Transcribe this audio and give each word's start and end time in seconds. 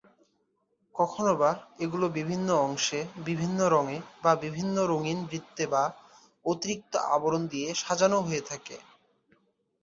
কখনোবা 0.95 1.49
এগুলো 1.79 2.05
বিভিন্ন 2.17 2.49
অংশে 2.63 2.99
বিভিন্ন 3.25 3.59
রঙে 3.67 3.97
বা 4.23 4.31
বিভিন্ন 4.43 4.77
রঙিন 4.91 5.19
বৃত্তে 5.25 5.63
বা 5.67 5.83
অতিরিক্ত 6.45 6.93
আবরণ 7.11 7.41
দিয়ে 7.47 7.69
সাজানো 7.81 8.17
হয়ে 8.21 8.43
থাকে। 8.49 8.75